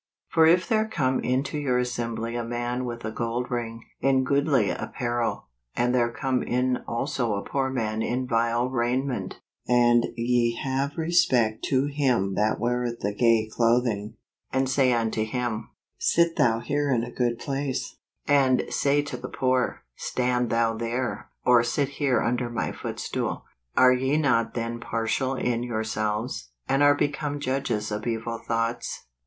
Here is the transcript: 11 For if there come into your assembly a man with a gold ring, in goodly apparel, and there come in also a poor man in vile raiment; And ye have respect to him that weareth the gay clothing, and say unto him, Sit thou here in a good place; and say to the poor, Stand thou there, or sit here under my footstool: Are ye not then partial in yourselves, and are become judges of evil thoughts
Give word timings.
11 0.33 0.33
For 0.33 0.47
if 0.51 0.67
there 0.67 0.87
come 0.87 1.19
into 1.19 1.59
your 1.59 1.77
assembly 1.77 2.35
a 2.35 2.43
man 2.43 2.85
with 2.85 3.05
a 3.05 3.11
gold 3.11 3.51
ring, 3.51 3.83
in 3.99 4.23
goodly 4.23 4.71
apparel, 4.71 5.45
and 5.75 5.93
there 5.93 6.09
come 6.11 6.41
in 6.41 6.77
also 6.87 7.35
a 7.35 7.43
poor 7.43 7.69
man 7.69 8.01
in 8.01 8.25
vile 8.27 8.67
raiment; 8.67 9.41
And 9.67 10.07
ye 10.15 10.55
have 10.55 10.97
respect 10.97 11.63
to 11.65 11.85
him 11.85 12.33
that 12.33 12.59
weareth 12.59 13.01
the 13.01 13.13
gay 13.13 13.47
clothing, 13.53 14.15
and 14.51 14.67
say 14.67 14.91
unto 14.91 15.23
him, 15.23 15.69
Sit 15.99 16.35
thou 16.35 16.61
here 16.61 16.91
in 16.91 17.03
a 17.03 17.11
good 17.13 17.37
place; 17.37 17.97
and 18.27 18.63
say 18.71 19.03
to 19.03 19.17
the 19.17 19.29
poor, 19.29 19.83
Stand 19.95 20.49
thou 20.49 20.75
there, 20.75 21.29
or 21.45 21.61
sit 21.63 21.89
here 21.89 22.23
under 22.23 22.49
my 22.49 22.71
footstool: 22.71 23.45
Are 23.77 23.93
ye 23.93 24.17
not 24.17 24.55
then 24.55 24.79
partial 24.79 25.35
in 25.35 25.61
yourselves, 25.61 26.49
and 26.67 26.81
are 26.81 26.95
become 26.95 27.39
judges 27.39 27.91
of 27.91 28.07
evil 28.07 28.39
thoughts 28.39 29.05